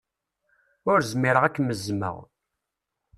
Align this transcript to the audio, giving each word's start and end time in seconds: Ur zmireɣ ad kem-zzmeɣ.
Ur 0.91 0.99
zmireɣ 1.11 1.43
ad 1.45 1.53
kem-zzmeɣ. 1.55 2.17